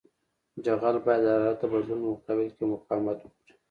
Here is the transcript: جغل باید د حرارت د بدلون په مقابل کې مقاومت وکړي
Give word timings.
جغل 0.65 0.95
باید 1.05 1.23
د 1.25 1.27
حرارت 1.29 1.57
د 1.61 1.63
بدلون 1.71 1.99
په 2.03 2.09
مقابل 2.13 2.47
کې 2.55 2.63
مقاومت 2.71 3.17
وکړي 3.21 3.53